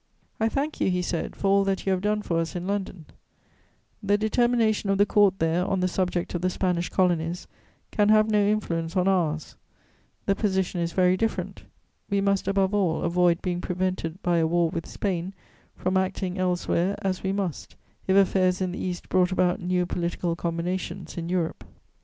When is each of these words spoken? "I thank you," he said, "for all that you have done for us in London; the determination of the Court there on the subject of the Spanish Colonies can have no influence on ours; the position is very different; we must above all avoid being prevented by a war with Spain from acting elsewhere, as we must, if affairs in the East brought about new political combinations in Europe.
"I 0.39 0.49
thank 0.49 0.81
you," 0.81 0.89
he 0.89 1.03
said, 1.03 1.35
"for 1.35 1.45
all 1.47 1.63
that 1.65 1.85
you 1.85 1.91
have 1.91 2.01
done 2.01 2.23
for 2.23 2.39
us 2.39 2.55
in 2.55 2.65
London; 2.65 3.05
the 4.01 4.17
determination 4.17 4.89
of 4.89 4.97
the 4.97 5.05
Court 5.05 5.37
there 5.37 5.63
on 5.63 5.79
the 5.79 5.87
subject 5.87 6.33
of 6.33 6.41
the 6.41 6.49
Spanish 6.49 6.89
Colonies 6.89 7.45
can 7.91 8.09
have 8.09 8.27
no 8.27 8.43
influence 8.43 8.97
on 8.97 9.07
ours; 9.07 9.57
the 10.25 10.33
position 10.35 10.81
is 10.81 10.91
very 10.91 11.15
different; 11.15 11.65
we 12.09 12.19
must 12.19 12.47
above 12.47 12.73
all 12.73 13.03
avoid 13.03 13.43
being 13.43 13.61
prevented 13.61 14.19
by 14.23 14.39
a 14.39 14.47
war 14.47 14.71
with 14.71 14.87
Spain 14.87 15.35
from 15.75 15.95
acting 15.95 16.39
elsewhere, 16.39 16.97
as 17.03 17.21
we 17.21 17.31
must, 17.31 17.75
if 18.07 18.15
affairs 18.17 18.59
in 18.59 18.71
the 18.71 18.83
East 18.83 19.07
brought 19.07 19.31
about 19.31 19.59
new 19.61 19.85
political 19.85 20.35
combinations 20.35 21.15
in 21.15 21.29
Europe. 21.29 21.63